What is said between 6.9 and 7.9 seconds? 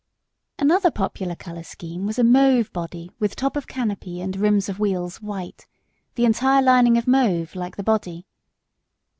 of mauve, like the